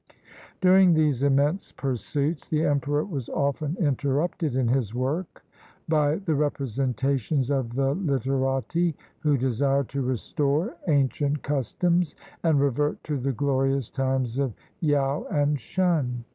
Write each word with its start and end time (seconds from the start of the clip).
During 0.61 0.95
these 0.95 1.21
immense 1.21 1.71
pursuits, 1.71 2.47
the 2.47 2.65
emperor 2.65 3.05
was 3.05 3.29
often 3.29 3.77
interrupted 3.79 4.55
in 4.55 4.67
his 4.67 4.95
work 4.95 5.45
by 5.87 6.15
the 6.15 6.33
representations 6.33 7.51
of 7.51 7.75
the 7.75 7.93
literati, 7.93 8.95
who 9.19 9.37
desired 9.37 9.89
to 9.89 10.01
restore 10.01 10.75
ancient 10.87 11.43
customs 11.43 12.15
and 12.41 12.59
revert 12.59 13.03
to 13.03 13.19
the 13.19 13.31
glorious 13.31 13.91
times 13.91 14.39
of 14.39 14.55
Yaou 14.81 15.31
and 15.31 15.59
Shun. 15.59 16.23